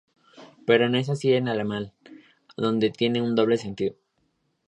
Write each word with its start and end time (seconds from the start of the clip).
Pero 0.65 0.89
no 0.89 0.97
es 0.97 1.09
así 1.11 1.31
en 1.31 1.47
alemán, 1.47 1.93
donde 2.57 2.89
tiene 2.89 3.21
un 3.21 3.35
doble 3.35 3.57
sentido. 3.59 3.93